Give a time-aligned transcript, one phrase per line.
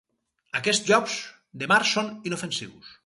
[0.59, 1.17] Aquests llops
[1.65, 2.91] de mar són inofensius.